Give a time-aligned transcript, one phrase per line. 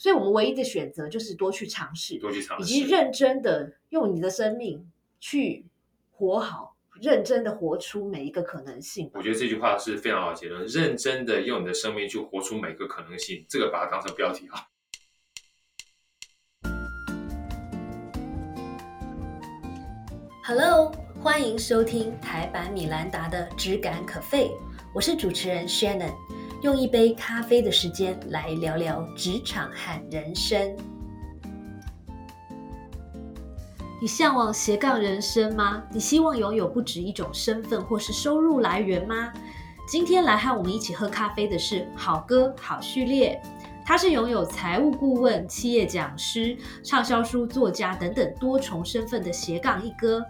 [0.00, 5.66] 所以我们唯一的选择就是多去尝试，多去尝试，以及认真的用你的生命去
[6.10, 9.10] 活好，认真的活出每一个可能性。
[9.12, 14.64] 我觉得这句话是非常好的结论，认真的用你的生命去活出每个可能性，这个把它当成标题啊。
[20.42, 20.90] Hello，
[21.22, 24.50] 欢迎收听台版米兰达的只感可废，
[24.94, 26.14] 我是主持人 Shannon，
[26.62, 30.76] 用一杯咖啡的时间来聊聊职场和人生。
[33.98, 35.82] 你向往斜杠人生吗？
[35.90, 39.32] 你希望拥有不止一种身份或是收入来源吗？
[39.88, 43.40] 今天来和我们一起喝咖啡的是好哥好序列。
[43.86, 50.22] 他是拥有财务顾问、企业讲师、畅销书作家等等多重身份的斜杠一哥。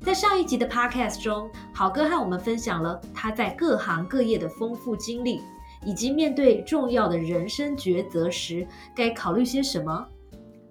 [0.00, 5.40] 在上一集的 Podcast 中，好哥和我们分享了他在各行各业的丰富经历，
[5.84, 10.06] 以及面对重要的人生抉择时该考虑些什么。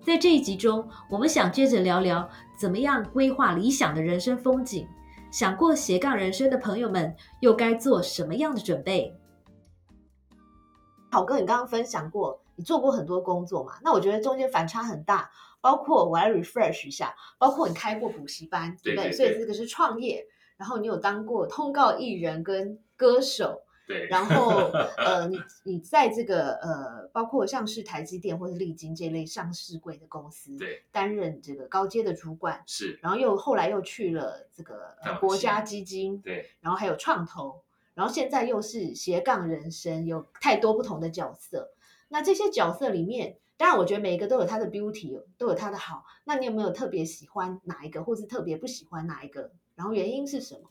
[0.02, 2.28] 在这一集中，我们想接着聊聊
[2.60, 4.88] 怎么样规划理想的人生风景。
[5.32, 9.16] 想过斜杠人生的朋友们，又该做什么样的准备？
[11.12, 13.74] 好哥，你刚刚分享过，你做过很多工作嘛？
[13.84, 15.30] 那我觉得中间反差很大，
[15.62, 19.12] 包括我来 refresh 一下，包括你开过补习班，对不对？
[19.12, 20.26] 所以这个是创业，
[20.58, 24.70] 然后你有当过通告艺人跟歌手，对，然后
[25.04, 37.64] 呃，你你在这个呃，包括像是台积电或是利金这类上市贵的公司，对，担任这个高阶的主管，是，然后又后来又去了这个国家基金，对，然后还有创投。
[37.96, 41.74] 然后现在又是斜杠人生，有太多不同的角色。
[42.10, 46.06] 那这些角色里面，当然我觉得每一个都有它的 beauty，都有它的好。
[46.26, 49.52] 那你有没有特别喜欢哪一个，或是特别不喜欢哪一个？
[49.76, 50.70] 然后原因是什么？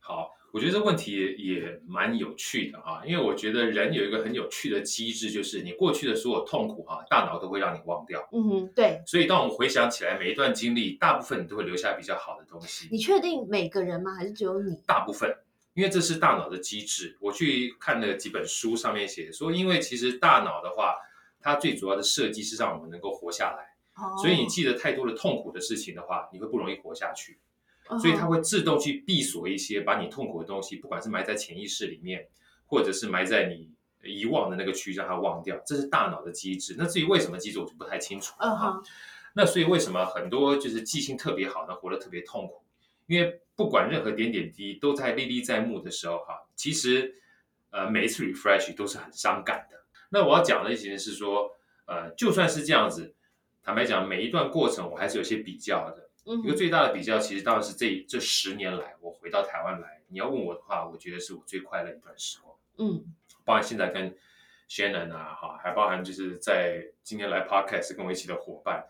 [0.00, 8.26] 好，我觉得这问题也蛮有趣的啊，因为我觉得人有一个很有趣的机制，就是你过去的所有痛苦哈，大脑都会让你忘掉。
[8.32, 9.02] 嗯哼，对。
[9.06, 12.88] 所以当我们回想起来每一段经历，大部分你都会留下比较好的东西。
[12.90, 14.14] 你确定每个人吗？
[14.14, 14.80] 还是只有你？
[14.86, 15.30] 大部分。
[15.74, 20.94] 因为这是大脑的机制，我去看了几本书，上面写说，因为其实大脑的话，
[21.38, 23.76] 它最主要的设计是让我们能够活下来，
[24.22, 27.38] 所以你记得太多的痛苦的事情的话，你会不容易活下去，
[28.00, 32.26] 所以它会自动去闭锁一些把你痛苦的东西，不管是埋在潜意识里面，
[32.66, 33.70] 或者是埋在你
[34.02, 36.74] 遗忘的那个区，让它忘掉，这是大脑的机制。
[36.76, 38.34] 那至于为什么机制，我就不太清楚。
[38.38, 38.82] 嗯哼，
[39.34, 42.62] 那所以为什么很多就是记性特别好，那活得特别痛苦？
[43.06, 47.14] 因为不管任何点点滴滴都在历历在目的时候，哈，其实，
[47.70, 49.76] 呃，每一次 refresh 都是很伤感的。
[50.08, 51.50] 那我要讲的一些是说，
[51.86, 53.14] 呃，就算是这样子，
[53.62, 56.05] 坦白讲，每一段过程我还是有些比较的。
[56.26, 62.54] 嗯，一个最大的比较，其实当然是这这十年来，我回到台湾来，你要问我的话，我觉得是我最快乐一段时光。
[62.78, 63.04] 嗯，
[63.44, 64.14] 包含现在跟
[64.68, 68.84] Shannon 啊，哈，还包含就是在今天来 podcast 跟我一起的伙伴。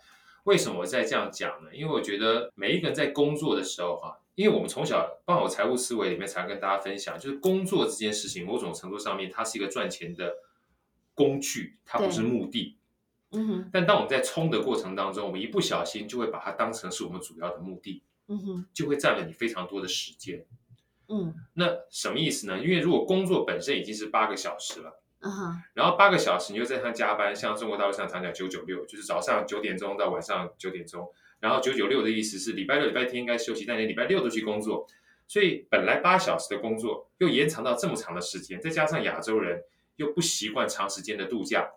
[0.45, 1.75] 为什么我在这样讲呢？
[1.75, 10.35] 因为我觉得每一个人在工作的时候，哈，因为我们从小帮我财务思维里面常跟大家分享，就是工作这件事情，某种程度上面它是一个赚钱的
[11.15, 12.79] 工具，它不是目的。
[13.33, 13.71] 嗯哼。
[13.73, 18.03] 但当我们在冲的过程当中，我们一不小心就会把它当成是我们主要的目的。
[18.29, 18.67] 嗯哼。
[18.73, 20.45] 就会占了你非常多的时间。
[21.09, 21.35] 嗯。
[21.55, 22.59] 那什么意思呢？
[22.59, 25.03] 因为如果工作本身已经是八个小时了。
[25.75, 31.11] 然后八个小时，你又在上加班，像中国大陆上常讲九九六，就是早上九点钟到晚上九点钟。
[31.41, 34.87] 然后九九六的意思是礼拜六、礼拜天应该休息，但你礼拜六都去工作，
[35.27, 39.65] 所以本来八小时的工作又延长到这么长的时间，再加上亚洲人
[39.97, 41.69] 又不习惯长时间的度假，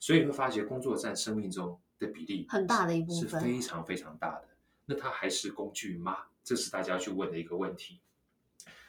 [0.00, 4.48] 所以会发觉工作占生命中的比例很大的一部分，是非常非常大的。
[4.86, 6.16] 那它还是工具吗？
[6.42, 8.00] 这是大家去问的一个问题。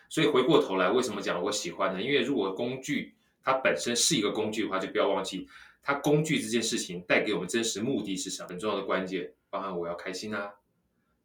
[0.09, 2.01] 所以回过头来，为什么讲我喜欢呢？
[2.01, 3.13] 因为如果工具
[3.43, 5.47] 它本身是一个工具的话，就不要忘记，
[5.83, 8.49] 它工具这件事情带给我们真实目的是什么？
[8.49, 10.53] 很重要的关键，包含我要开心啊，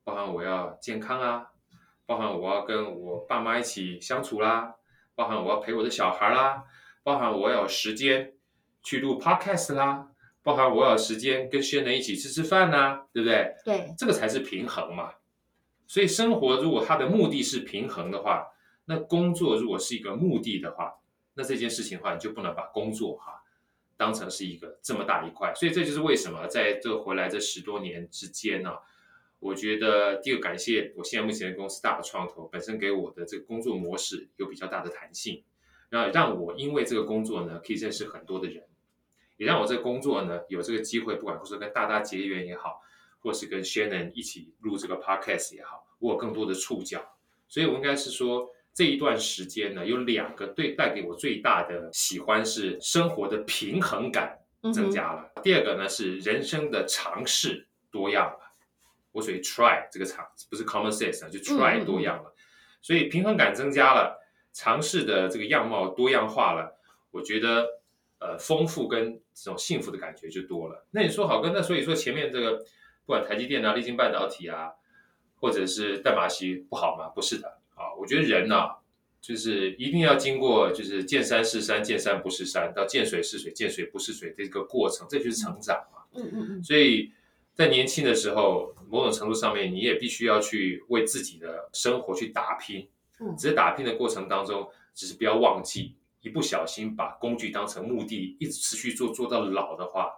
[0.04, 1.50] 包含我要健康啊，
[2.04, 4.74] 包含我要跟我爸妈一起相处啦，
[5.14, 6.64] 包含我要陪我的小孩啦，
[7.02, 8.34] 包含我要有时间
[8.86, 10.08] 去录 podcast 啦，
[10.44, 13.52] 包含我有时间跟些人一起吃吃饭呐，对不对？
[13.64, 15.10] 对，这个才是平衡嘛。
[15.88, 18.46] 所以生活如果它的目的是平衡的话，
[18.84, 20.94] 那工作如果是一个目的的话。
[21.34, 23.42] 那这件事情的话，你就不能把工作哈
[23.96, 28.70] 当成是一个这么大一块，所以这就是为什么在这回来这十多年之间呢，
[29.40, 35.42] 我觉得第一个感谢我现在目前的公司大的创投本身给我的这个工作模式有比较大的弹性，
[35.90, 38.64] 然后让我因为这个工作呢可以认识很多的人，
[39.36, 42.80] 也让我这个工作呢有这个机会，不管是跟大大结缘也好，
[43.20, 47.00] 或是跟 Shannon 一起录这个 Podcast 也好，我有更多的触角，
[47.48, 48.50] 所以我应该是说。
[48.76, 54.38] 这一段时间呢，有两个对带给我最大的喜欢是生活的平衡感
[54.74, 55.32] 增加了。
[55.42, 58.52] 第二个呢是人生的尝试多样了。
[59.12, 62.34] 我属于 try 这个尝不是 common sense 啊，就 try 多样了。
[62.82, 64.14] 所以平衡感增加了，
[64.52, 66.78] 尝试的这个样貌多样化了，
[67.10, 67.66] 我觉得
[68.18, 70.86] 呃丰富跟这种幸福的感觉就多了。
[70.90, 72.58] 那你说好哥，那所以说前面这个
[73.04, 74.72] 不管台积电啊、立晶半导体啊，
[75.40, 77.08] 或者是代码系不好吗？
[77.08, 78.78] 不是的啊，我觉得人啊。
[79.18, 86.04] 就是一定要经过，就是见山是山，见山不是山，到见水是水，见水不是水的一个过程，这就是成长嘛。
[86.14, 86.62] 嗯嗯嗯。
[86.62, 87.10] 所以
[87.52, 92.88] 在年轻的时候，某种程度上面，你也必须要去为自己的生活去打拼。
[93.18, 93.34] 嗯。
[93.36, 100.10] 只是打拼的过程当中，只是不要忘记，一不小心把工具当成目的，一直持续做做到老的话，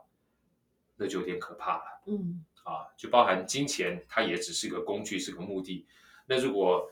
[0.97, 1.83] 那就有点可怕了。
[2.07, 2.47] 嗯。
[2.65, 5.87] 啊，就包含金钱，它也只是个工具，是个目的。
[6.27, 6.91] 那如果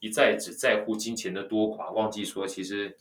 [0.00, 2.94] 一再只在乎金钱的多寡，忘记说其实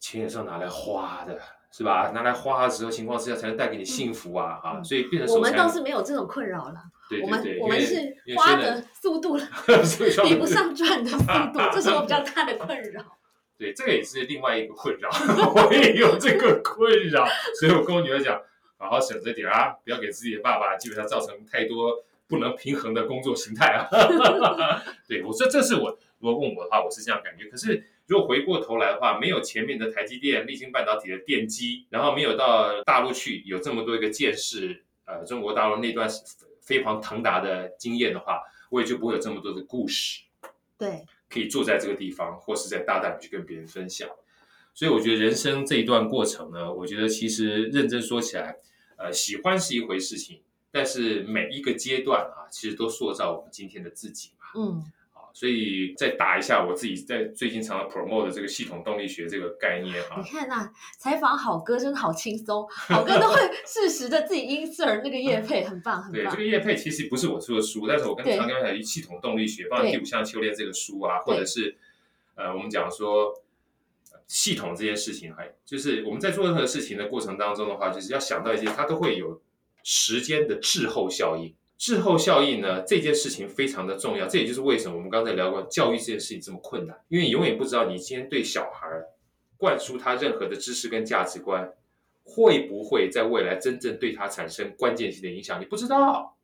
[0.00, 1.38] 钱也是要拿来花的，
[1.70, 2.10] 是吧？
[2.14, 4.58] 拿来花的时候情况之下才能带给你幸福啊！
[4.62, 6.82] 啊，所以变成我们倒是没有这种困扰了。
[7.10, 9.38] 对对对，我们是花的 速度
[10.24, 11.18] 比不上赚的速
[11.52, 13.18] 度，这是我比较大的困扰。
[13.62, 15.08] 对，这个也是另外一个困扰，
[15.54, 17.24] 我也有这个困扰，
[17.60, 18.42] 所以我跟我女儿讲，
[18.76, 22.04] 好好省着点啊，不要给自己的爸爸基本上造成太多。
[22.28, 23.86] 不能平衡的工作形态啊，
[25.06, 27.44] 对我说这是我如果问我的话，我是这样感觉。
[27.44, 36.08] 可是如果回过头来的话，没有前面的台积电、立晶半导体的奠基，然后没有到大陆去有这么多一个见识，呃，中国大陆那段
[36.62, 40.22] 飞黄腾达的经验的话，我也就不会有这么多的故事。
[40.78, 44.08] 对，可以坐在这个地方，或是在大胆去跟别人分享。
[44.74, 48.56] 所以我觉得人生这一段过程呢，我觉得其实认真说起来，
[48.96, 50.42] 呃，喜欢是一回事情。
[50.70, 54.46] 但是每一个阶段啊，其实都塑造我们今天的自己嘛。
[54.56, 54.82] 嗯，
[55.32, 60.16] 所以再打一下我自己在最近常常 promote 的这个系统动力学这个概念哈。
[60.16, 66.22] 你看呐，采访好哥真的好轻松，好哥都会适时的自己 insert 那个叶配，很棒很棒。
[66.22, 71.76] 对，这个叶配其实不是我出的书，但是我跟常跟讲系统动力学，包括第五项修炼这个书啊，或者是
[72.34, 73.34] 呃，我们讲说
[74.26, 79.40] 系统这件事情，还就是我们在做任何事情的过程当中的话，就是要想到一些，它都会有。
[79.84, 81.52] 时间的滞后效应，
[81.82, 82.80] 滞后效应呢？
[82.82, 88.86] 这件事情非常的重要，这也就是为什么我们刚才聊过教育这件事情这么困难，因为你永远不知道你今天对小孩
[89.56, 91.72] 灌输他任何的知识跟价值观，
[92.22, 96.36] 会不会在未来真正对他产生关键性的影响，你不知道。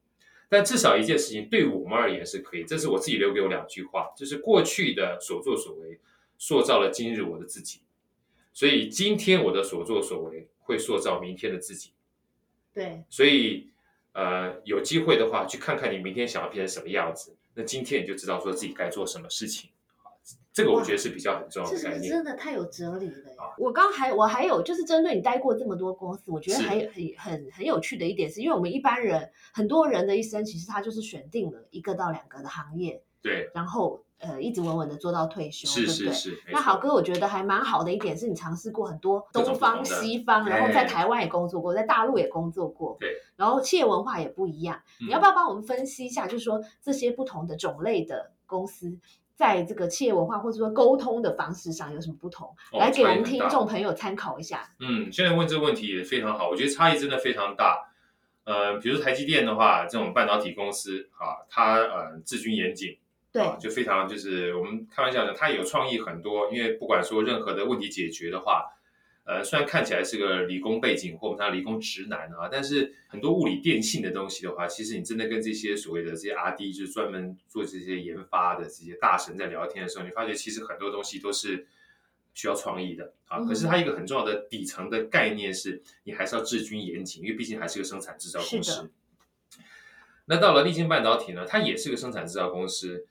[0.49, 6.01] 但至少一件事情对我们而言是可以，这是我自己留给我两句话，就是过去的所作所为
[6.37, 7.83] 塑造了今日我的自己，
[8.53, 11.93] 所以今天我的所作所为会塑造明天的自己。
[12.75, 13.69] 对，所以
[14.19, 19.71] 呃，有机会的话，去看看你明天想要变成什么样子，那今天你就知道说自己该做什么事情。
[20.53, 22.11] 这个我觉得是比较很重要的概念。
[22.11, 23.55] 真的太有哲理了。
[23.59, 34.03] 我刚还我还有就是针对你待过这么多公司，我觉得还很很很有趣的一点是，因为我们一般人很多人的一生其实他就是选定了一个到两个的行业，对，然后。
[34.21, 36.53] 呃，一直稳稳的做到退休，对不对？
[36.53, 43.17] 那好哥，我觉得还蛮好的一点是你尝试过很多东方西方，然后在台湾也工作过，在大陆也工作过，对。
[43.37, 46.27] 然后企业文化也不一样，你要不要帮我们分析一下？
[46.27, 48.99] 就是说这些不同的种类的公司，
[49.37, 52.53] 在这个企业文化或者说沟通的方式上有什么不同？
[52.73, 54.69] 来给我们听众朋友参考一下。
[54.81, 57.89] 嗯，现在问这个问题也非常好，我觉得差异真的非常大。
[58.43, 62.99] 呃，比如台积电的话，这种半导体公司啊，它呃治军严谨。
[63.31, 68.65] 对，就非常就是我们开玩笑的，他有创意很多，因为不管说任何的问题解决的话，
[69.25, 81.67] 呃，虽然看起来是个理工背景或者他理工直男啊，但是很多物理电信的东西的话，其实你真的跟这些所谓的这些 R D，就是专门做这些研发的这些大神在聊天的时候，你发觉其实很多东西都是
[82.33, 83.45] 需要创意的啊。
[83.45, 88.91] 可是它一个很重要的底层的概念是，你还是要治军严谨，因为毕竟还是个生产制造公司。
[90.25, 93.07] 那到了立晶半导体呢，它也是个生产制造公司。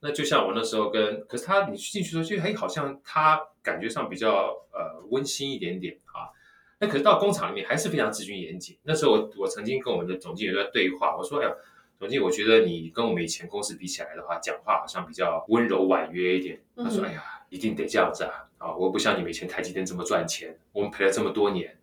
[0.00, 6.30] 那就像我那时候跟，可是他你进去的时候，就哎，好像他感觉上比较呃温馨一点点啊。
[6.78, 8.78] 那可是到工厂里面还是非常治军严谨。
[8.84, 11.54] 那时候我我曾经跟我们的总经理在对话，我说哎呀，
[11.98, 16.60] 总经理，我觉得你跟我们以前公司比起来的话，讲话好像比较温柔婉约一点。
[16.76, 18.74] 他说哎呀，一定得这样子啊啊！
[18.76, 21.77] 我不像你们以前台积电这么赚钱，我们赔了这么多年。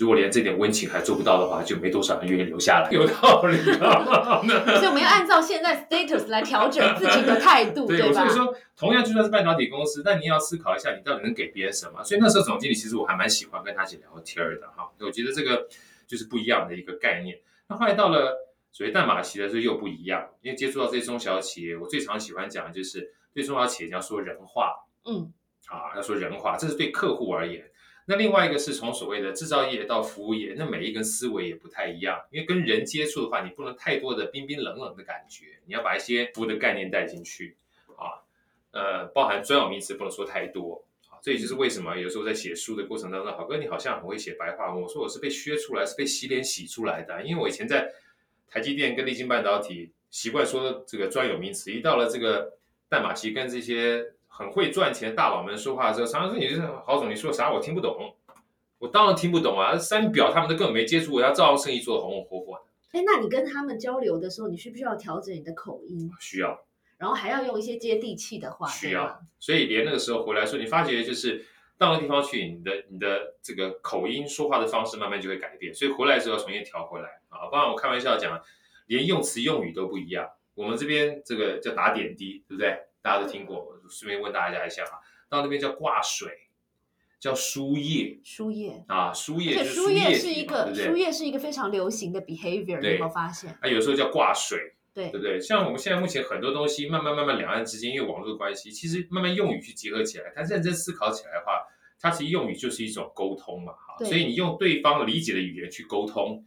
[0.00, 2.88] 如果连这点温情还做不到的话，就没多少人愿意留下来。
[2.90, 4.40] 有道理啊！
[4.80, 8.26] 所以我们要按照现在 status 来调整自己的态度，对吧？
[8.26, 12.02] 所以说，同样就算是半导体公司，但你要思考一下，你到底能给别人什么。
[12.02, 14.90] 所以那时候总经理其实我还蛮喜欢跟他一起聊天的哈。
[15.00, 15.68] 我觉得这个
[16.06, 17.38] 就是不一样的一个概念。
[17.68, 24.72] 那后来到了所谓代码系的时候又不一样，因为接触到这些中小企业，我最常喜欢讲的就是对中小企业要说人话，
[25.04, 25.30] 嗯，
[25.68, 27.62] 啊，要说人话，这是对客户而言。
[28.06, 37.56] 那另外一个是从所谓的制造业到服务业，那每一个思维也不太一样，因为跟人接触的话，你不能太多的冰冰冷冷的感觉，你要把一些服务的概念带进去
[37.96, 38.26] 啊，
[38.72, 47.92] 呃，包含专有名词不能说太多啊，这也就是为什么有时候在写书的过程当中，好哥你好像很会写白话文，我说我是被削出来，是被洗脸洗出来的，因为我以前在
[48.48, 52.54] 台积电跟立晶半导体习惯说这个专有名词，一到了这个
[52.88, 54.14] 代码期跟这些。
[54.40, 58.16] 很会赚钱大佬们说话的时候，常常说你是郝总，你说啥我听不懂。
[58.78, 62.98] 我当然听不懂啊，三表他们都根本没接触，过，他照样生意做的红红火火的。
[62.98, 66.10] 哎，那你跟他们交流的时候，你需不需要调整你的口音？
[66.18, 66.58] 需要。
[66.96, 68.66] 然后还要用一些接地气的话。
[68.66, 69.20] 需要。
[69.38, 71.44] 所以连那个时候回来说，你发觉就是
[71.76, 75.74] 到那地方去，你的你的这个口音说话的方式慢慢就会改变。
[75.74, 78.40] 所以回来之后重新调回来啊，不然我开玩笑讲，
[78.86, 80.26] 连用词用语都不一样。
[80.54, 82.78] 我们这边这个叫打点滴，对不对？
[83.02, 86.48] 大家都听过，顺便问大家一下啊，到那边叫挂水，
[87.18, 93.50] 叫输液，输液啊，输液，输液是一个，输液是一个非常流行的 behavior，有没有发现？
[93.60, 95.38] 啊，有时候叫挂水，对，对不对？
[95.38, 101.66] 像我们现在目前很多东西，慢慢慢慢两岸之间因为网络的关系，其实慢慢用语去结合起来，它认真思考起来的话，
[102.00, 106.42] 它其实用语就是一种沟通嘛，哈，所以你用对方理解的语言去沟通，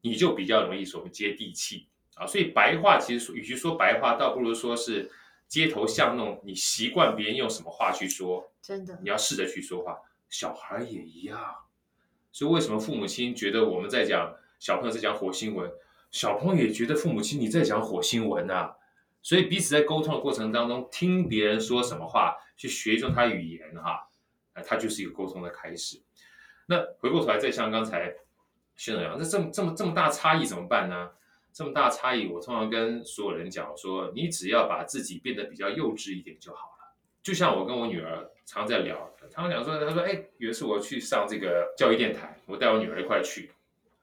[0.00, 2.26] 你就比较容易说接地气啊。
[2.26, 5.10] 所以白话其实与其说白话，倒不如说是。
[5.48, 8.50] 街头巷弄，你习惯别人用什么话去说？
[8.60, 9.98] 真的，你要试着去说话。
[10.28, 11.38] 小孩也一样，
[12.32, 15.70] 所以为什么父母亲觉得我们在讲小朋友在讲火星文，
[16.10, 18.74] 小朋友也觉得父母亲你在讲火星文啊？
[19.22, 24.08] 所以彼此在沟通的过程当中，听别人说什么话，去学一种他语言哈，
[24.54, 26.02] 呃，它就是一个沟通的开始。
[26.66, 28.12] 那回过头来，再像刚才
[28.74, 31.10] 宣总讲，那这么这么这么大差异怎么办呢？
[31.54, 36.92] 这么大差异，我通常跟所有人讲说，你只要把自己变得比较幼稚一点就好了。
[37.22, 43.52] 就像我跟我女儿常在聊，常常讲说，她说，哎，有一次我去上这个教育电台，我带我女儿一块去，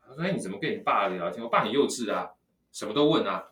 [0.07, 1.43] 她说，哎，你怎么跟你爸聊天？
[1.43, 2.29] 我爸很幼稚啊，
[2.71, 3.43] 什么都问啊，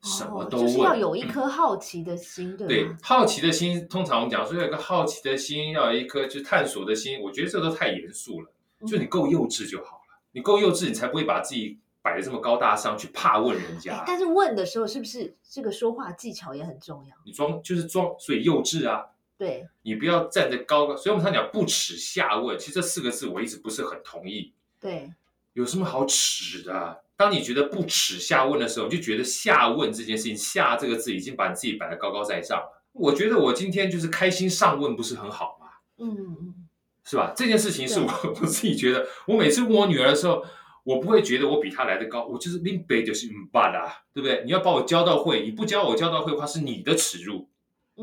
[0.00, 0.66] 什么都问。
[0.68, 7.20] 就是要有一颗好奇的心，对对，好奇的心，通常我们讲说，有一个好奇的心，要有一颗就探索的心。
[7.20, 8.52] 我觉得这都太严肃了，
[8.86, 10.20] 就你够幼稚就好了。
[10.30, 11.80] 你够幼稚，你才不会把自己。
[12.04, 14.04] 摆的这么高大上，去怕问人家。
[14.06, 17.16] 但是问的时候，是不是这个说话技巧也很重要？
[17.24, 19.06] 你装就是装，所以幼稚啊。
[19.38, 20.94] 对，你不要站在高高。
[20.94, 24.52] 所以我们常讲不耻下问，其实这四个字我一直不是很同意。
[24.78, 25.10] 对，
[25.54, 27.02] 有什么好耻的？
[27.16, 32.82] 当你觉得不耻下问的时候，你就觉得下问这件事情，下这个字已经把你自己摆得高高在上了。
[32.92, 35.68] 我觉得我今天就是开心上问，不是很好吗？
[35.96, 36.54] 嗯嗯，
[37.02, 37.32] 是吧？
[37.34, 38.06] 这件事情是我
[38.42, 40.44] 我自己觉得，我每次问我女儿的时候。
[40.84, 44.42] 我不会觉得我比他来的高，我就是拎杯就是唔巴啦，对不对？
[44.44, 47.48] 你要把我教到会，你不教我教到会的话，是你的耻辱。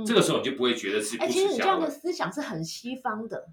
[0.03, 1.15] 这个时候你就不会觉得是。
[1.19, 3.49] 哎，其实你这样的思想是很西方的。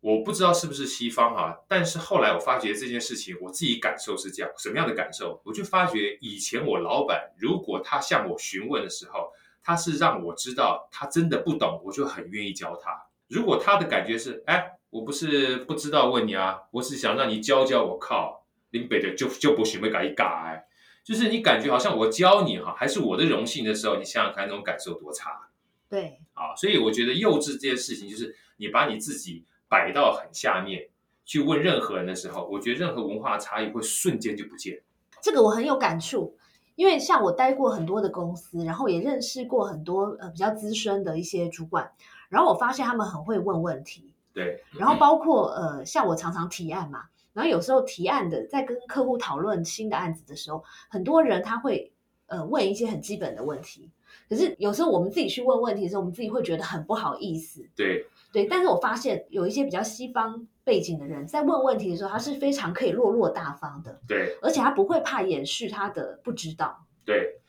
[0.00, 4.52] 我不知道是不是西方哈，但是后来我发觉这件事情，我自己感受是这样。
[4.58, 5.40] 什么样的感受？
[5.44, 9.32] 我就发觉以前我老板如果他向我询问的时候，
[9.62, 12.90] 他是让我知道他真的不懂，我就很愿意教他。
[13.26, 14.72] 如果他的感觉是，哎。
[14.94, 17.98] 我不是不知道问你啊，我是想让你教教我。
[17.98, 20.68] 靠，林北的就就不行，会改一改，
[21.02, 25.48] 就是你感觉好像我教你哈，还是我的荣幸的时候，你想想看那种感受多差。
[25.88, 30.88] 对，啊，所以我觉得幼稚这件事情，就是你把你自己摆到很下面
[31.24, 34.80] 去问任何人的时候，我觉得任何文化差异会瞬间就不见。
[35.20, 36.36] 这个我很有感触，
[36.76, 41.90] 因为像我待过很多的公司，然后也认识过很多呃比较资深的一些主管，
[42.28, 44.12] 然后我发现他们很会问问题。
[44.34, 51.92] 对，然后包括呃，像我常常提案嘛，然后有时候提案的在跟客户讨论新的案子的时候，很多人他会
[52.26, 53.90] 呃问一些很基本的问题，
[54.28, 57.64] 可是有时候我们自己去问问题的时候，我们自己会觉得很不好意思。
[57.76, 64.00] 对对，但是我发现有一些比较西方背景的人在问问题的时候，他是非常可以落落大方的。
[64.08, 66.84] 对，而且他不会怕掩饰他的不知道。
[67.04, 67.40] 对。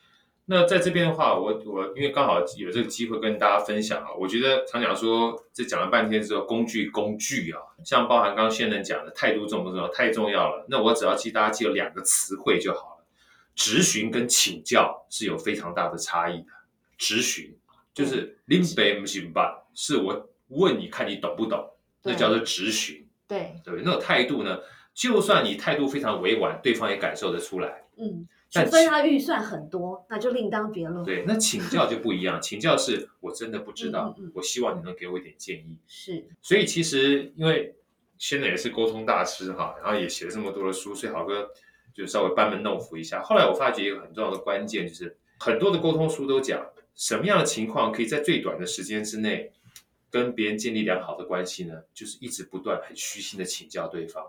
[0.48, 9.88] 那在这边的话，我我因为刚好有这个机会跟大家分享啊，我觉得常讲说，这讲了半天之后，工具工具啊，像包含刚刚先生讲的态度重不重要？
[9.88, 10.64] 太重要了。
[10.68, 13.04] 那我只要记大家记有两个词汇就好了，
[13.56, 16.48] 质询跟请教是有非常大的差异的。
[16.96, 17.58] 质询
[17.92, 19.64] 就是林北不行吧？
[19.74, 21.68] 是我问你看你懂不懂，
[22.04, 23.04] 那叫做质询。
[23.26, 24.60] 对对，那种态度呢，
[24.94, 27.82] 就算你态度非常委婉，对方也感受得出来。
[27.98, 28.28] 嗯。
[28.64, 31.04] 除非他预算很多，那就另当别论。
[31.04, 32.40] 对，那请教就不一样。
[32.40, 35.78] 请教是我真的不知道，我希望你能给我一点建议。
[35.86, 37.74] 是，所以其实因为
[38.18, 41.50] 现在也是沟通大师哈，然后也写了这么多的书，所以好哥
[41.94, 43.22] 就稍微班门弄斧一下。
[43.22, 49.52] 后来我发觉一个很重要的关键，就是很多的沟通书都讲什么样的情况可以在最短的时间之内
[50.10, 54.24] 跟别人建立良好的关系呢，就是一直不断很虚心的请教对方，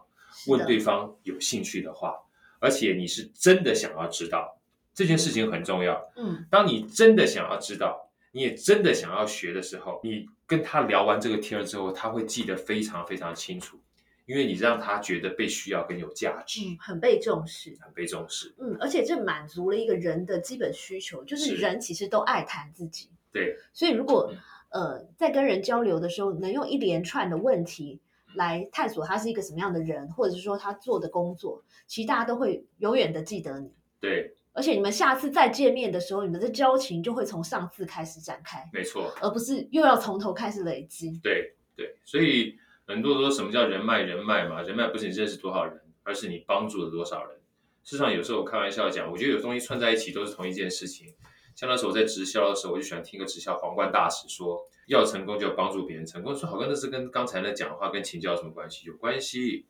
[0.48, 2.16] 问对方有兴趣的话，
[2.60, 4.60] 而且你是真的想要知道
[4.94, 6.12] 这件事情很重要。
[6.16, 13.80] 嗯，当你真的想要知道，你也真的想要学的时候，你跟他聊完这个天之后，他会记得非常非常清楚。
[14.26, 24.34] 因为你让他觉得被需要跟有价值，嗯，很被重视，很被重视，嗯，而且这满足了一个人的基本需求，就是人其实都爱谈自己，对，所以如果
[24.68, 28.02] 呃在跟人交流的时候，能用一连串的问题
[28.38, 42.58] 来探索他是一个什么样的人，或者是说他做的工作，其实大家都会永远的记得你，对，而且你们下次再见面的时候，你们的交情就会从上次开始展开，没错，而不是又要从头开始累积，对对，所以。
[42.90, 44.00] 很多说什么叫人脉？
[44.02, 47.36] 人脉嘛，人脉不是你认识多少人，而是你帮助了多少人。
[47.84, 51.14] 事实上，有时候我开玩笑讲，我觉得有东西串在一起都是同一件事情。
[51.54, 56.36] 像那时候我在直销的时候，我就喜欢听个直销皇冠大使说，要成功就要帮助别人成功。
[56.36, 58.88] 说好跟那是跟刚才那讲话跟请教什么关系？
[58.88, 59.66] 有关系。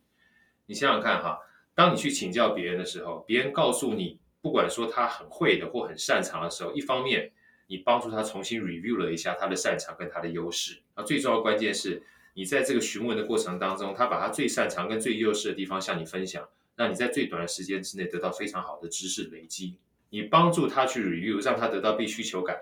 [0.65, 1.39] 你想想看哈，
[1.75, 7.31] 当你去请教别人的时候，别人告诉你，不管说他很会的或很擅长的时候，一方面
[7.67, 12.01] 你帮助他重新 review 了一下他的擅长跟他的优势，啊，最重要的关键是。
[12.33, 19.75] 你在这个询问的过程当中，他把他最擅长跟最优势的地方向你分享，那你在最短的时间之内得到非常好的知识累积。
[20.11, 22.55] 你帮助他去 review，让他得到被需求感，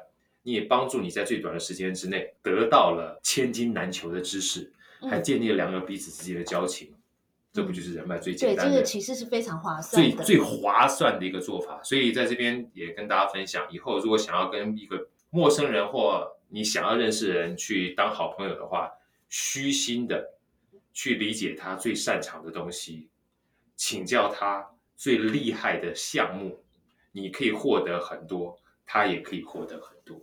[0.45, 4.71] 你也帮助你在最短的时间之内得到了千金难求的知识，
[5.09, 6.93] 还建立了两个彼此之间的交情。
[7.51, 8.71] 这不就是人脉最简单的？
[8.71, 11.81] 对，这个其实是非常划算、最最划算的一个做法。
[11.83, 18.91] 所以在这边也跟大家分享，以后如果想要跟一个陌生人或你想要认识的人去当好朋友的话。
[19.27, 20.33] 虚心的
[20.93, 23.09] 去理解他最擅长的东西，
[23.75, 26.63] 请教他最厉害的项目，
[27.11, 30.21] 你可以获得很多，他也可以获得很多。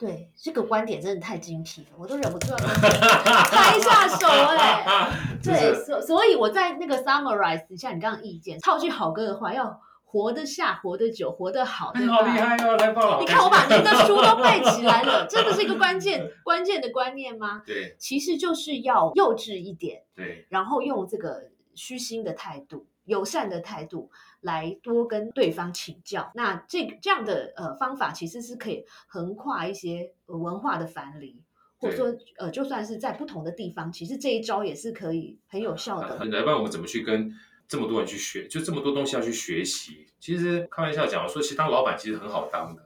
[0.00, 4.26] 对，这个观点真的太精辟了，我都忍不住要拍下手
[4.56, 5.12] 哎。
[5.42, 9.80] 对，所所以我在那个 summarize 一下你刚刚意见，套句好歌的话要。
[10.12, 12.76] 活得下，活得久，活得好，你好厉害哦！
[12.78, 17.62] 来报了，你看我把您的书都背起来了， 这不是一个关键关键的观念吗？
[17.64, 21.44] 对，其实就是要幼稚一点，对，然后用这个
[21.76, 24.10] 虚心的态度、友善的态度
[24.40, 26.30] 来多跟对方请教。
[26.34, 31.42] 那这这样的呃方法其实是可以横跨一些文化的藩篱，
[31.78, 36.24] 或者说呃就算是在不同的地方，其实这一招也是可以很有效的。
[36.24, 37.32] 来，不然我们怎么去跟？
[37.70, 40.04] 这么多人去学，就这么多东西要去学习。
[40.18, 42.82] 其实开玩笑讲，说其实当老板其实很好当的，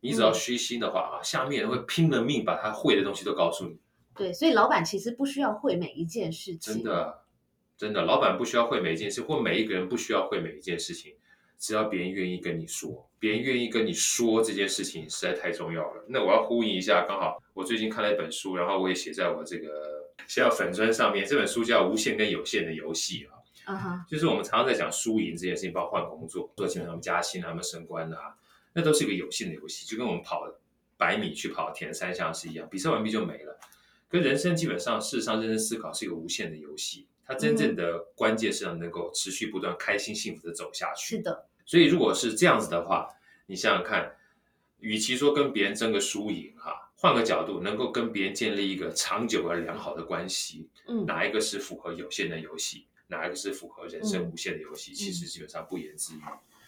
[0.00, 3.76] 你只要虚心的话啊，下面人会拼了命把他会的东西都告诉你。
[4.14, 6.76] 对，所以老板其实不需要会每一件事情。
[6.76, 7.23] 真的，
[7.76, 11.14] 真的，老板不需要会每一件事，或每一个人不需要会每一件事情，
[11.58, 16.04] 只要别人愿意跟你说，别人愿意跟你说这件事情实在太重要了。
[16.08, 19.68] 那我要呼应一下，刚好我最近看了一本书，然后我也写在我这个
[20.28, 21.26] 写到粉砖上面。
[21.26, 23.34] 这本书叫《无限跟有限的游戏》啊。
[23.64, 28.36] 啊哈，就是我们常常在讲输赢这件事情，包括换工作、做基本上加薪啊、他们升官啊，
[28.74, 30.46] 那都是一个有限的游戏，就跟我们跑
[30.98, 33.58] 百米去跑田三项是一样，比赛完毕就没了。
[34.06, 41.16] 跟人生基本上，事实上认真思考是一个无限的游戏，它真正的关键是要能够持续不断、开心幸福的走下去。
[41.16, 43.08] 是的，所以如果是这样子的话，
[43.46, 44.14] 你想想看，
[44.80, 52.86] 与其说跟别人争个输赢哈，换个角度，能够跟别人建立一个长久而良好的关系，嗯，哪一个是符合有限的游戏？
[53.06, 54.92] 哪一个是符合人生无限的游戏？
[54.94, 56.20] 其实基本上不言自喻。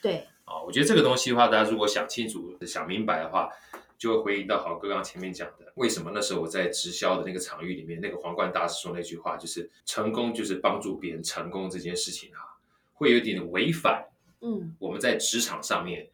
[0.03, 3.51] 对啊，我觉得这个东西的话，大家如果想清楚、想明白的话，
[3.99, 12.59] 就会回应到好哥刚前面讲的，为什么那时候我在直销的那个场域里面，那个皇冠大师说那句话，就是成功就是帮助别人成功这件事情哈，
[12.95, 14.05] 会有点违反
[14.41, 16.09] 嗯我们在职场上面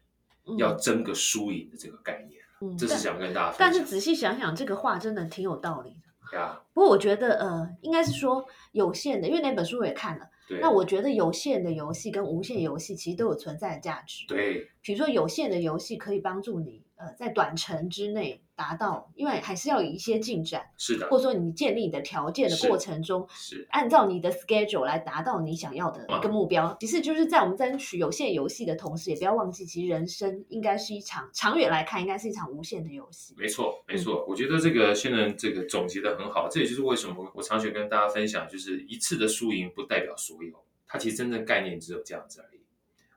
[0.57, 2.41] 要争个输赢的这个概念。
[2.61, 3.55] 嗯，这是想跟大家。
[3.59, 6.37] 但是仔细想想，这个话真的挺有道理的。
[6.37, 10.29] 呀，不过我觉得呃，应该是说有限的，因为那本书我也看了。
[10.61, 14.25] 那我觉得有限的游戏跟无限游戏其实都有存在的价值。
[14.27, 16.83] 对，比如说有限的游戏可以帮助你。
[16.95, 26.75] 呃，在短程之内达到，因为还是要有一些进展，是的，或者说你建立你的条件的过程中，是按照你的 schedule 来达到你想要的一个目标。
[26.79, 33.33] 其实就是在我们争取有限游戏的同时，也不要忘记，其实人生应该是一场长远来看，应该是一场无限的游戏。
[33.37, 42.61] 没错，没错，我觉得这个现在这个总结的很好，这也就是为什么我常学跟大家分享，就是一次的输赢不代表所有，它其实真正概念只有这样子而已。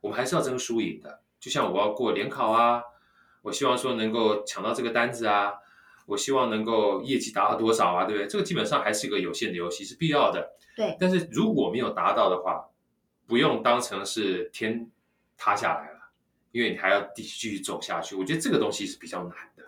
[0.01, 2.83] 我们还是要争输赢的，就像我要过联考啊。
[3.47, 5.55] 我希望说能够抢到这个单子啊，
[6.05, 8.27] 我希望能够业绩达到多少啊，对不对？
[8.27, 10.57] 这个基本上还是一个有限的游戏，是必要的。
[10.75, 10.97] 对。
[10.99, 12.69] 但是如果没有达到的话，
[13.25, 14.91] 不用当成是天
[15.37, 16.11] 塌下来了，
[16.51, 18.17] 因为你还要继继续走下去。
[18.17, 19.63] 我觉得这个东西是比较难的，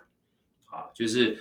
[0.67, 1.39] 啊，就是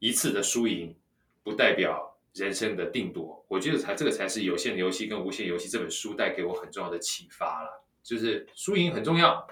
[0.00, 0.94] 一次的输赢
[1.42, 3.44] 不不代表人生的定夺。
[3.48, 7.82] 我觉得才这个才是有限的游戏跟无限游戏这本书带给我很重要的启发了。
[8.02, 9.46] 就是输赢很重要，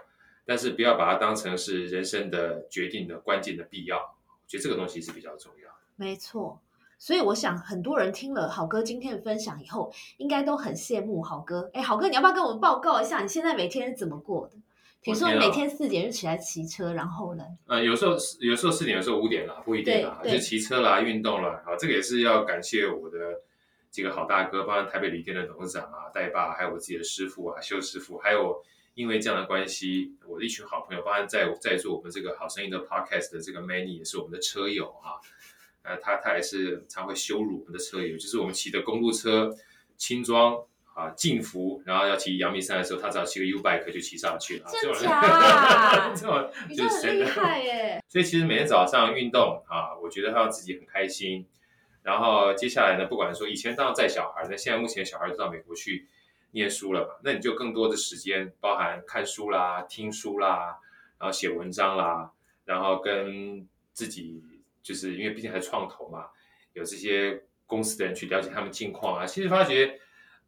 [0.48, 3.98] 但是不要把它当成是人生的决定的关键的必要。
[3.98, 5.76] 我觉得这个东西是比较重要的。
[5.96, 6.58] 没错，
[6.96, 11.70] 所以我想很多人听了好哥今天的分享以后，应该都很羡慕好哥。
[11.74, 14.56] 哎，好哥，你要不要跟我们报告一下你现在每天是怎么过的？
[15.02, 17.44] 比如说每天四点就起来骑车，然后呢？
[17.66, 21.62] 呃，有时候有时候四点，有时候五点啦，不一定啦，就骑车啦，运动啦。
[21.66, 23.18] 好，这个也是要感谢我的
[23.90, 28.60] 几个好大哥，包括台北旅店的董事长啊、代爸，还有我自己的师傅啊、修师傅，还有
[28.98, 35.22] 因为这样的关系，我的一群好朋友，包括在在做我们这个好声音的 podcast 的这个 Many 也是我们的车友啊。
[35.82, 39.54] 呃，他他也是常会羞辱我们的车友，就是我们骑的公路车
[39.96, 40.58] 轻装。
[40.98, 44.68] 啊，进福，然后要骑阳明山的时候，他只要骑个 U bike 就骑上去了。
[44.82, 46.10] 真假？
[46.12, 48.02] 这么你真的很厉害耶！
[48.08, 51.46] 所以其实每天早上运动啊，我觉得让自己很开心。
[52.02, 56.08] 然后接下来呢，不管说以前当然带小孩，那现在目前小孩都到美国去
[56.52, 60.78] 念书了嘛，那你就更多的时间，包含看书啦、听书啦，
[61.18, 62.30] 然后写文章啦，
[62.64, 64.42] 然后跟自己
[64.82, 66.26] 就是因为毕竟还创投嘛，
[66.72, 70.00] 有这些公司的人去了解他们近况啊，其实发觉。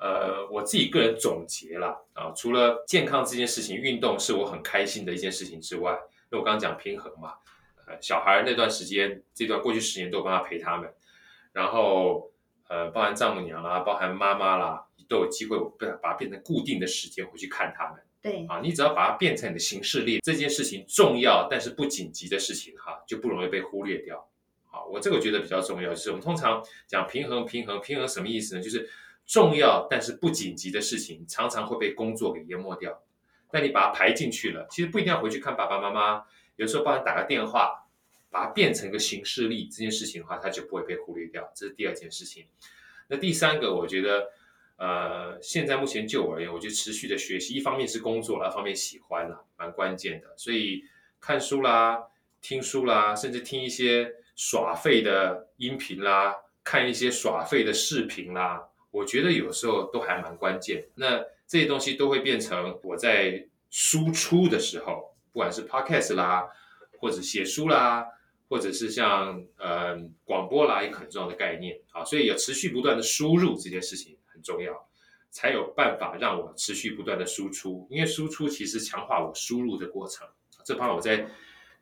[0.02, 7.34] 呃，我自己个人总结了啊，除了健康这件事情，运动是我很开心的一件事情之外，因为我刚刚讲平衡嘛，
[7.86, 10.90] 呃，小孩那段时间，这段过去十年都有办法陪他们，
[11.52, 12.32] 然后
[12.70, 15.58] 呃，包含丈母娘啦，包含妈妈啦，都有机会
[16.00, 18.00] 把它变成固定的时间回去看他们。
[18.22, 24.24] 对啊，你只要把它变成你的行事历，这件事情重要但是不紧急的事情哈，就不容易被忽略掉。
[24.70, 28.62] 好，我这个觉得比较重要，就是我们通常讲平衡，平衡，平衡什么意思呢？
[28.62, 28.88] 就是。
[29.26, 33.00] 重要但是不紧急的事情，常常会被工作给淹没掉。
[33.52, 36.24] 那你把它排进去了，其实不一定要回去看爸爸妈妈，
[36.56, 37.86] 有时候帮你打个电话，
[38.30, 41.50] 把它变成一个形式力，这件事情的话，它就不会被忽略掉。
[41.54, 42.46] 这是第二件事情。
[43.08, 44.30] 那第三个，我觉得，
[44.76, 50.32] 呃，现在目前就我而言，我觉得持续的学习，一方面是工作，二方面喜欢啦，蛮关键的。
[50.36, 50.84] 所以
[51.20, 52.04] 看书啦，
[52.40, 58.68] 听书啦，甚至听一些耍废的音频啦，看一些耍废的视频啦。
[58.92, 66.48] 我觉得有时候都还蛮关键，那这些东西都会变成我在输出的时候，不管是 podcast 啦，
[66.98, 68.06] 或者写书啦，
[68.50, 74.86] 或者是像呃广播啦，一个很重要的概念啊，所以有持续不断的输入这件事情很重要，
[75.30, 80.28] 才有办法让我持续不断的输出，因为输出其实强化我输入的过程，
[80.64, 81.26] 这帮我在。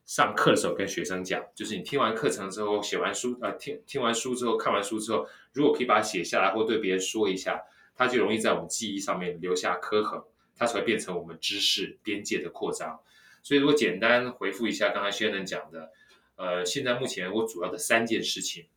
[0.09, 7.61] 上课的时候跟学生讲，就是你听完课程之后，写完书，呃，听听完书之后，看完书之后，如果可以把它写下来，或对别人说一下，
[7.95, 10.19] 它就容易在我们记忆上面留下刻痕，
[10.57, 12.99] 它才会变成我们知识边界的扩张。
[13.43, 15.93] 所以，如果简单回复一下刚才薛能讲的，
[16.39, 18.69] 呃，现在目前我主要的三件事情，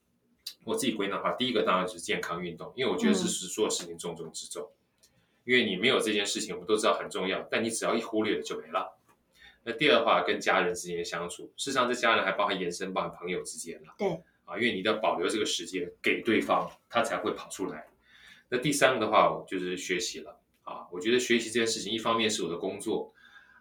[0.64, 4.68] 我自己归纳的话，第一个当然是健康运动，因为我觉得是是所有事情重中之重，
[5.46, 8.98] 因为你没有这件事情，我们都知道很重要，但你只要一忽略了就没了。
[9.64, 13.94] 那第二的话，跟家人之间的相处，事实上这家人还包含延伸，包含朋友之间了。
[13.96, 14.08] 对
[14.46, 17.88] 啊，因为你要保留这个时间给对方，他才会跑出来。
[18.50, 20.88] 那第三个的话，就是学习了啊。
[20.92, 23.14] 我觉得学习这件事情，一方面是我的工作，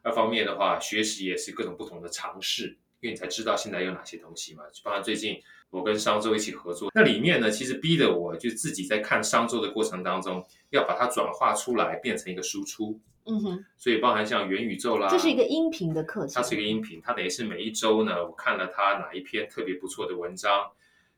[0.02, 4.62] 二方面的话，学习也是各种不同的尝试，因为你才知道现在有哪些东西嘛。
[4.82, 12.98] 包括最近我跟商周一起合作，那里面呢，其实逼得我就自己在看商周的过程当中，要把它转化出来，变成一个输出。
[13.26, 20.70] 嗯哼，所以包含像元宇宙啦，这是一个音频的课程，它是一个音频，它等于是每一周呢，我看了它哪一篇特别不错的文章，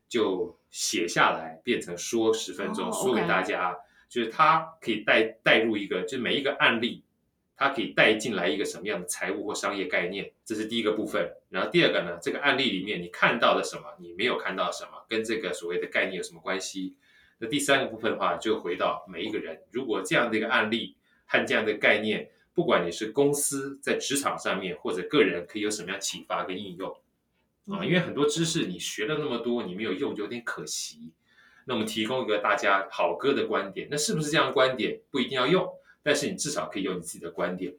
[0.09, 3.75] 就写下来变成说十分钟说给大家，
[4.09, 7.03] 就是它可以带带入一个，就每一个案例，
[7.55, 11.31] 它可以带进来一个什么样的财务或商业概念，这是第一个部分。
[11.49, 16.95] 然后第二个呢，这个案例里面你看到了什么，你没有看到什么，跟这个所谓的概念有什么关系？
[17.37, 20.95] 那第三个部分的话，就回到每一个人，如果这样的一个案例。
[21.25, 26.91] 和这样的概念，不管你是公司在职场上面，或者个人，可以有什么样启发跟应用
[27.69, 27.83] 啊？
[27.83, 31.11] 因为很多知识你学了那么多，你没有用，就有点可惜。
[31.65, 35.67] 那我们提供一个大家好哥的观点，那是不是这样观点不一定要用，
[36.03, 37.73] 但是你至少可以用你自己的观点。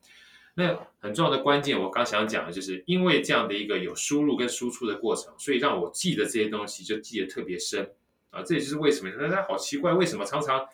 [0.54, 7.88] 那很重要的关键，我刚想讲的就是，因为这样的一个有输入跟输出的过程，所以让我记得这些东西就记得特别深
[8.30, 8.42] 啊。
[8.42, 10.66] 这也就是为什么大家好奇怪，为什么常常。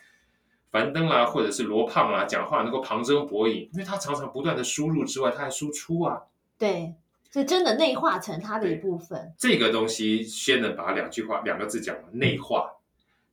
[0.71, 6.21] 樊登啦，或者是罗胖啦，讲话能够旁征博引，因为他常常不断的输入之外，他还输出啊。
[6.57, 6.95] 对，
[7.29, 9.33] 是真的内化成他的一部分。
[9.37, 12.71] 这个东西先能把两句话、两个字讲内化。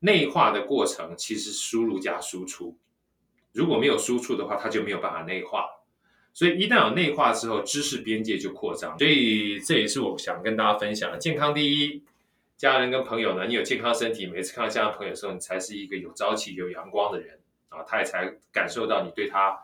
[0.00, 2.76] 内化的过程其实输入加输出，
[3.52, 5.66] 如果没有输出的话，它就没有办法内化。
[6.34, 8.96] 所以一旦有内化之后，知识边界就扩张。
[8.98, 12.04] 所以这也是我想跟大家分享的：健康第一，
[12.56, 19.58] 家人跟朋友呢，你有健康身体，每次看到家人朋友的时候，你才是一个有朝气、有阳光的人啊，他也才感受到你对他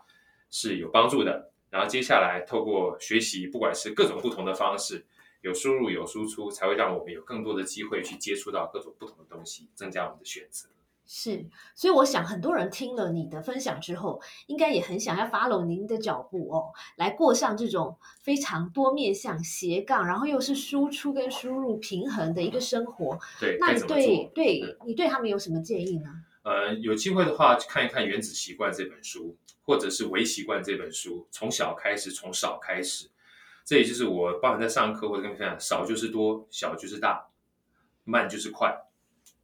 [0.49, 1.49] 是有帮助的。
[1.69, 5.05] 然后接下来透过学习，不管是各种不同的方式，
[5.41, 10.67] 有输入有输出，才会让我们有更多的机会去接触到各种不同的东西，增加我们的选择。
[11.07, 23.19] 是，所以我想很多人听了你的分享之后，应该也很想要 follow 您的脚步哦，来过上这种非常多面向斜杠，然后又是输出跟输入平衡的一个生活。
[23.39, 26.09] 对，那你对对你对他们有什么建议呢？
[26.41, 33.09] 呃，有机会的话，看一看《原子习惯》这本书，或者是《微习惯》这本书，从小开始，从少开始。
[33.63, 37.27] 这也就是我包含在上课或者跟你分享，少就是多，小就是大，
[38.03, 38.75] 慢就是快，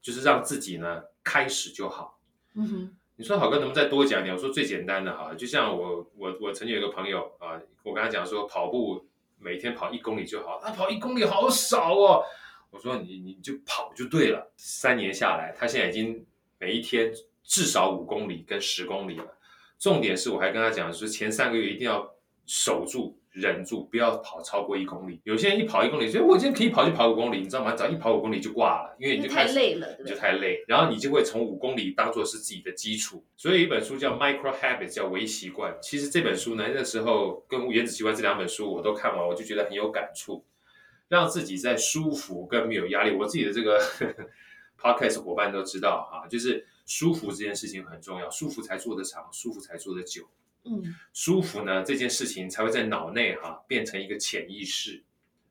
[0.01, 1.03] 就是让自己呢。
[1.23, 2.19] 开始就好。
[2.55, 4.35] 嗯哼，你说好哥能不能再多讲点？
[4.35, 9.05] 我说最简单的哈，就像我我我曾经有一个朋友啊，我跟他讲说跑步
[9.39, 12.23] 每天跑一公里就好，他跑一公里好少哦。
[12.69, 14.51] 我说你你就跑就对了。
[14.57, 16.25] 三年下来，他现在已经
[16.57, 19.37] 每一天至少五公里跟十公里了。
[19.77, 22.13] 重点是我还跟他讲说前三个月一定要
[22.45, 23.20] 守住。
[23.31, 25.21] 忍住，不要跑超过一公里。
[25.23, 27.73] 有些人一跑一公里，所以我今天可以跑就跑五公里，你知道吗？
[27.73, 30.63] 只要一跑五公里就挂了，因为你就太累了，你就太累。
[30.67, 33.23] 然后你就会从五公里当做是自己的基础。
[33.37, 35.73] 所以一本书叫《Micro Habits》，叫微习惯。
[35.81, 40.43] 其实这本书呢，那时候跟《原子习惯》这两本书我都看完，我就觉得很有感触，
[41.07, 43.15] 让自己在舒服跟没有压力。
[43.15, 43.81] 我自己的这个
[44.77, 50.27] Podcast 伙伴都知道哈，就是舒服这件事情很重要，舒服才做得长，舒服才做得久。
[50.63, 55.03] 嗯，舒服呢，这件事情才会在脑内哈变成一个潜意识。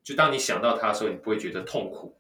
[0.03, 2.16] 就当你想到它的时候，你不会觉得痛苦，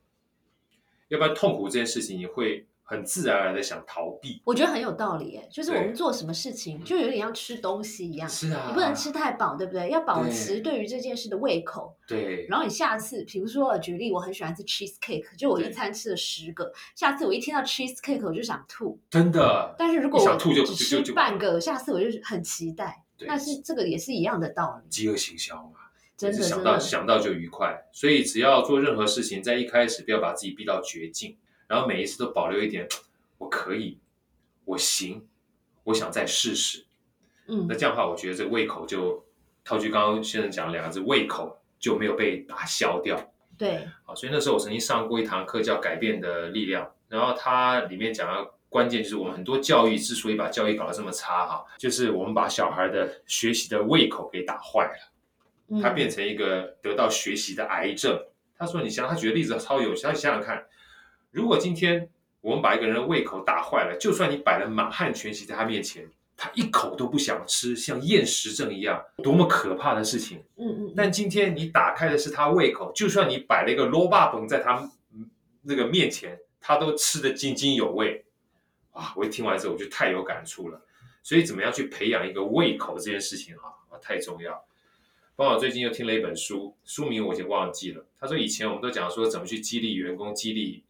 [1.08, 2.66] 要不然痛苦这件事情你会。
[2.90, 5.48] 很自然而然的想逃避，我觉得很有道理耶。
[5.48, 9.90] 就是我们做什么事情，就有点像吃东西一样，是啊，你不能吃太饱，对不对？
[9.90, 11.96] 要保持对于这件事的胃口。
[12.08, 12.48] 对。
[12.48, 19.72] 然后你下次，比如说举例，我很喜欢吃 cheese cake，就我一餐吃了十个，下次我一听到 cheese cake 我就想吐，真的。
[19.78, 23.04] 但是如果我吐就只吃半个，下次我就很期待。
[23.20, 24.88] 那是这个也是一样的道理。
[24.88, 25.78] 饥饿行销嘛，
[26.16, 31.36] 真的想到想到就愉快，所以只要做任何事情，在一开始不要把自己逼到绝境，
[31.70, 32.84] 然后每一次都保留一点。
[33.38, 34.00] 我可以，
[34.64, 35.24] 我行，
[35.84, 36.84] 我想再试试。
[37.46, 39.24] 嗯，那这样的话，我觉得这个胃口就
[39.64, 43.16] 套句刚刚先生讲两个字，胃口就没有被打消掉。
[43.56, 58.20] 对，好，所以那时候我曾经上过一堂课叫《改变的力量》，然后它里面讲到关键就是我们很多教育之所以把教育搞得这么差哈，就是我们把小孩的学习的胃口给打坏了，他变成一个得到学习的癌症。
[58.58, 60.62] 他说：“你想，他举的例子超有趣，他想想看，
[61.30, 62.08] 如果今天。”
[62.42, 70.42] 我们把一个人的胃口打坏了，就算你摆了满汉全席在他面前，他一口都不想吃，像厌食症一样，多么可怕的事情！
[70.56, 70.94] 嗯嗯。
[70.96, 74.90] 但今天你打开的是他胃口，就算你摆了一个萝卜崩在他
[75.60, 78.24] 那个面前，他都吃得津津有味。
[78.92, 79.12] 啊！
[79.16, 80.80] 我一听完之后，我就太有感触了。
[81.22, 84.64] 所以，怎么样去培养一个胃口这件事情啊，太重要。
[85.36, 88.02] 包括最近又听了一本书，书名我已经忘记了。
[88.18, 90.82] 他说以前我们都讲说怎么去激励员工，激励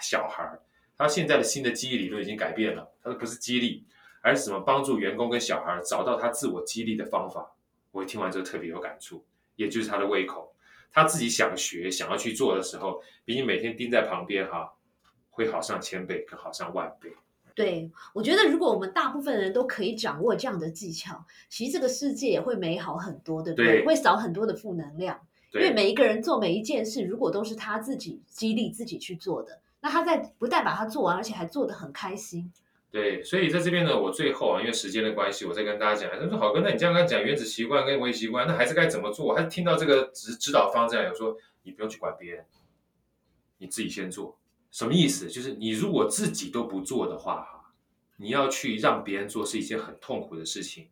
[0.00, 0.60] 小孩儿。
[0.96, 3.86] 他现在的新的记忆理论已经改变了，他说不是激励，
[4.20, 7.54] 而是什么帮助员工跟小孩找到他自我激励的方法。
[7.92, 9.24] 我听完之后特别有感触，
[9.54, 10.52] 也就是他的胃口，
[10.90, 14.72] 他自己想学、想要去做的时候，比你每天盯在旁边哈，
[15.30, 17.12] 会好上千倍，更好上万倍。
[17.54, 23.84] 对，我觉得如果我们大部分人都可以掌握这样的技巧，其实这个世界也会美好很多，对不对？
[23.84, 25.20] 会少很多的负能量。
[25.54, 29.60] 因为每一个人做每一件事，如果都是他自己激励自己去做的。
[29.80, 32.52] 那他在不但把它做完，而且还做得很开心。
[32.90, 36.10] 对，所以在这边呢，我最后啊，因为时间的关系，我再跟大家讲。
[36.10, 42.46] 他说：“好哥，那你这样跟他讲原子习惯跟微习惯，那还是该怎么做？”我听到这个指指导方这样，有说你不用去管别人，
[43.58, 44.38] 你自己先做。
[44.70, 45.28] 什么意思？
[45.28, 47.72] 就是你如果自己都不做的话，哈，
[48.16, 50.88] 你要去让别人做是一件很痛苦的事情。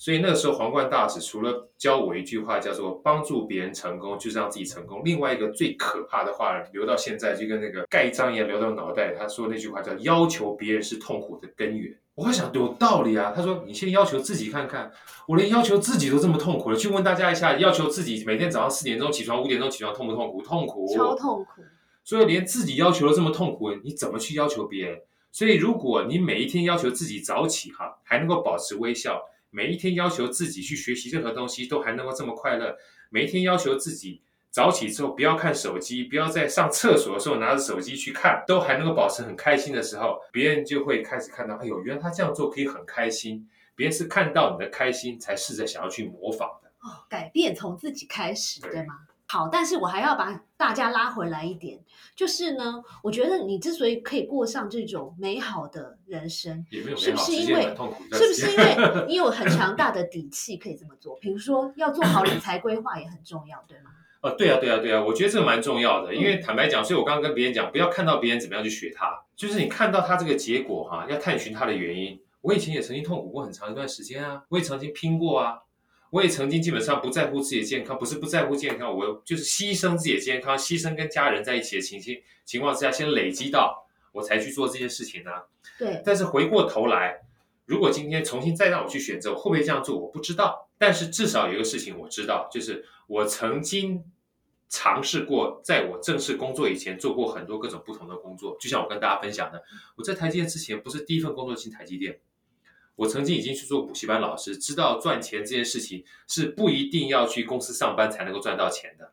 [0.00, 5.02] 所以那个时候，皇冠大使除了教我一句话，叫做“帮助别人成功就是让自己成功”。
[5.04, 9.14] 另外一个最可怕的话，留到现在就跟那个盖章一样留到脑袋。
[9.14, 11.94] 他说那句话叫“要求别人是痛苦的根源”。
[12.16, 13.34] 我会想有道理啊。
[13.36, 14.90] 他说：“你先要求自己看看，
[15.28, 20.42] 我连要求自己都这么痛苦了，去问大家一下，要求自己每天早上四点钟起床，五点钟起床痛不痛苦？
[20.42, 21.60] 痛苦，超痛苦。
[22.04, 24.98] 所以连自己要求都这么痛苦，你怎么去要求别人？
[25.30, 32.76] 所以如果你每一天要求自己早起，哈，还能够保持微笑。”每一天要求自己去学习任何东西都还能够这么快乐，
[33.10, 43.48] 每一天要求自己早起之后不要看手机，不要在上厕所的时候拿着手机去看，都还能够保持很开心的时候，别人就会开始看到，哎呦，原来他这样做可以很开心。
[43.76, 46.68] 别人是看到你的开心才试着想要去模仿的。
[46.80, 48.94] 哦，改变从自己开始，对吗？
[49.30, 51.78] 好，但是我还要把大家拉回来一点，
[52.16, 56.66] 就是呢，我觉得你之所以可以过上这种美好的人生，
[56.96, 57.62] 是不是因为
[58.12, 61.16] 是不是因为你有很强大的底气可以这么做？
[61.20, 63.92] 比如说要做好理财规划也很重要，对吗？
[64.22, 72.20] 呃，对啊，对啊，对啊，我觉得这个蛮重要的，因为坦白讲，所以我刚刚跟别人讲，不要看到别人怎么样去学他，就是你看到他这个结果哈，要探寻他的原因。
[72.40, 75.58] 我以前也曾经痛苦过很长一段时间啊，我也曾经拼过啊，
[76.10, 85.30] 我也曾经基本上不在乎自己的健康，不是不在乎健康，我就是牺牲自己的健康，牺牲跟家人在一起的情形情况之下，先累积到我才去做这件事情呢。
[85.78, 86.02] 对。
[86.04, 87.20] 但是回过头来，
[87.64, 89.96] 如果今天重新再让我去选择，我会不会这样做？
[89.96, 90.68] 我不知道。
[90.76, 94.02] 但是至少有一个事情我知道，就是我曾经
[94.68, 98.56] 尝试过，在我正式工作以前做过很多各种不同的工作。
[98.58, 99.62] 就像我跟大家分享的，
[99.96, 102.18] 我在台积电之前不是第一份工作进台积电。
[103.00, 109.10] 我曾经已经去做补习班老师，知道赚钱这件事情是不一定要去公司上班才能够赚到钱的。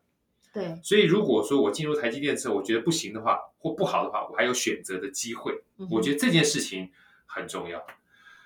[0.54, 5.54] 对，所以如果说我进入台积电之后，我觉得不行的话，或不好的话，我还有选择的机会。
[5.90, 6.92] 我觉得这件事情
[7.26, 7.82] 很重要。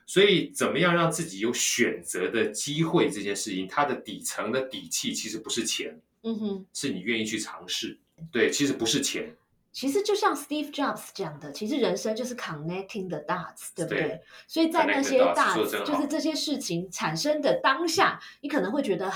[0.06, 7.98] 所以怎么样让自己有选择的机会这件事情，它的底层的底气其实不是钱，嗯哼，是你愿意去尝试。
[8.32, 9.36] 对，其实不是钱。
[9.72, 14.22] 其实就像 Steve Jobs 讲的，其实人生就是 connecting the dots，对不对？
[14.48, 19.10] 所以在那些 dots，就是这些事情产生的当下，你可能会觉得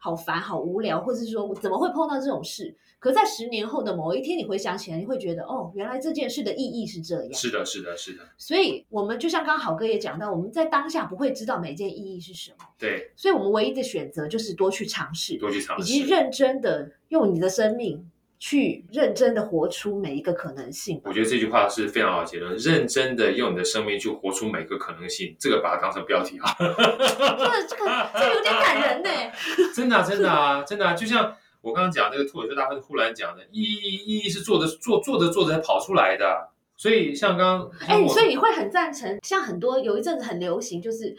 [0.00, 2.74] 好烦、好无聊，或者是说我怎么会碰到这种事？
[2.98, 7.34] 可在十年后的某一天，你回想起来，你会觉得哦，原来这件事的意义是这样。
[7.34, 8.28] 是的，是的，是的。
[8.38, 12.58] 所以我们就像刚刚好哥也讲到，我们在当下不会知道每件意义是什么。
[12.78, 13.10] 对。
[13.16, 18.08] 所以我们唯一的选择就是多去尝试，多去尝试，以及认真的用你的生命。
[18.42, 21.00] 去认真的活出每一个可能性。
[21.04, 22.56] 我觉得这句话是非常好的结论。
[22.56, 26.52] 认真的用你的生命去活出每个可能性，这个把它当成标题哈。
[26.58, 29.08] 这这个这有点感人呢。
[29.72, 36.50] 真的真的啊，真的啊，就像我刚刚讲那个脱口秀大会忽然讲的，意义意义是做的做做着做着跑出来的。
[36.76, 41.16] 所以像刚哎，所以你会很赞成，像很多有一阵子很流行，就是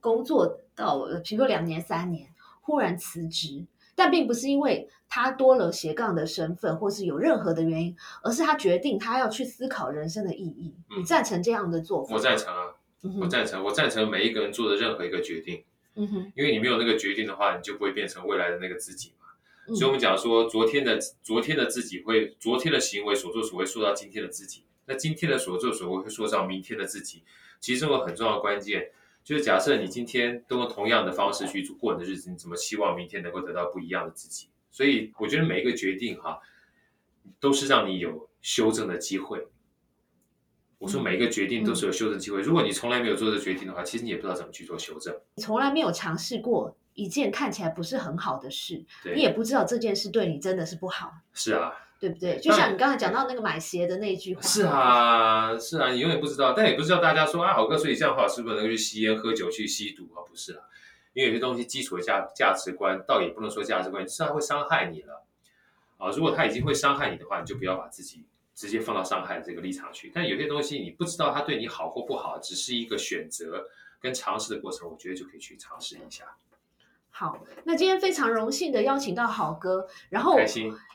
[0.00, 2.26] 工作到比如说两年三年，
[2.62, 3.66] 忽然辞职。
[3.94, 10.74] 但并不是因为他多了斜杠的身份，或是有任何的原因，而是他决定他要去思考人生的意义。
[10.96, 12.14] 你赞成这样的做法？
[12.14, 12.74] 我赞成啊，
[13.20, 15.62] 我赞成，我赞成每一个人做的任何一个决定。
[15.96, 19.28] 嗯哼，因为你没有那个决定的话，你就不会变成未来的那个自己嘛。
[19.74, 24.64] 所以我们讲说，昨天的昨天的自己会，昨天的行为所作所为，塑造今天的自己。
[24.86, 27.22] 那今天的所作所为会塑造明天的自己。
[27.60, 28.90] 其中有很重要的关键。
[29.24, 34.50] 就是假设你今天都用同样的方式去过你的日子，你怎么希望明天能够得到不一样的自己？
[34.70, 36.38] 所以我觉得每一个决定哈，
[37.40, 39.48] 都是让你有修正的机会。
[40.78, 42.42] 我说每一个决定都是有修正机会。
[42.42, 45.18] 如果你从来没有做这决定的话，其实你也不知道怎么去做修正。
[45.36, 48.84] 你从来没有尝试过一件看起来不是很好的事，
[49.14, 51.10] 你也不知道这件事对你真的是不好。
[51.32, 51.72] 是啊。
[52.04, 52.38] 对不对？
[52.38, 54.42] 就像你刚才讲到那个买鞋的那句话。
[54.42, 60.20] 是啊，是啊，你永远不知道，但也不知道大家说啊，好哥，所以这样的话是不是能够去吸烟、喝酒、去吸毒啊？
[60.28, 60.64] 不是啊，
[61.14, 65.24] 因为有些东西基础的价价值观，倒也不能说价值观，是它会伤害你了
[65.96, 66.10] 啊。
[66.10, 70.12] 如果他已经会伤害你的话，你就不要把自己直接放到伤害的这个立场去。
[70.14, 73.64] 但有些东西你不知道他对你好或不好，只是一个选择
[73.98, 76.36] 跟尝试的过程，我觉得就可以去尝试一下。
[77.16, 80.36] 好，那今天非常荣幸的邀请到好哥，然后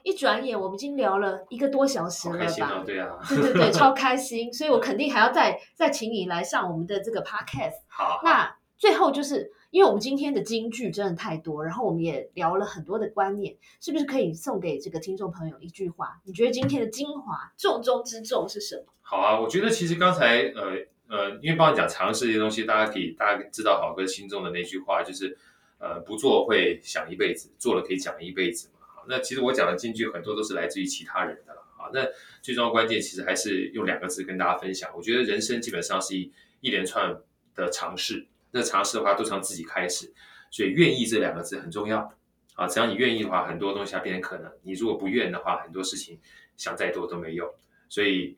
[0.04, 2.84] 一转眼我们已经聊了一个多小时了吧？
[2.86, 7.76] 对啊，对对对， 超开心，所以我肯定还要再再请你来上我们的这个 podcast。
[7.88, 16.20] 好，那最后就是因为我们今天的金句真的太多，然后我们也聊了很多的观念，是不是可以送给这个听众朋友一句话？
[16.26, 18.92] 你觉得今天的精华重中之重是什么？
[19.00, 20.74] 好啊，我觉得其实刚才呃
[21.08, 25.38] 呃，因为帮你讲尝试这些东西，大家可以大家知道好哥心中的那句话就是。
[25.80, 28.88] 呃，不做会想一辈子，做了可以讲一辈子嘛。
[29.08, 31.66] 那其实我讲的金句很多都是来自于其他人的了。
[31.76, 32.06] 好，那
[32.42, 34.92] 最重要关键其实还是用两个字跟大家分享。
[34.96, 37.18] 我觉得人生基本上是一一连串
[37.56, 40.14] 的尝试，那尝试的话都从自己开始，
[40.52, 42.14] 所以愿意这两个字很重要。
[42.56, 46.20] 啊，只要你愿意的话，很多东西它变成可能；你如果不愿的话，很多事情
[46.58, 47.50] 想再多都没用。
[47.88, 48.38] 所以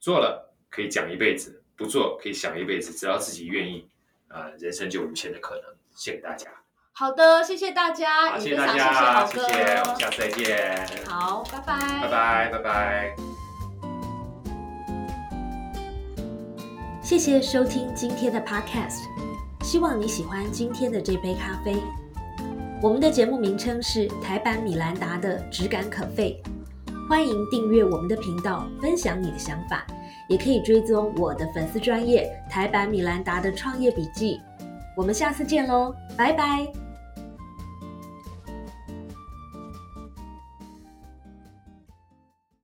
[0.00, 2.92] 做了可以讲一辈子，不做可以想一辈子。
[2.92, 3.88] 只要自己愿意，
[4.26, 5.64] 啊，人生就无限的可能。
[5.94, 6.59] 谢谢大家。
[7.00, 10.86] 好的，谢谢大家，谢谢大家，谢谢，我们下次再见。
[11.06, 13.16] 好，拜拜，拜拜，拜拜。
[17.00, 18.98] 谢谢收听今天的 Podcast，
[19.62, 21.82] 希望你喜欢今天的这杯咖啡。
[22.82, 26.42] 我们的节目名称是台版米兰达的质感可废，
[27.08, 29.86] 欢迎订阅我们的频道，分享你的想法，
[30.28, 34.38] 也可以追踪我的粉丝专业台版米兰达的创业笔记。
[34.94, 36.70] 我们下次见喽，拜拜。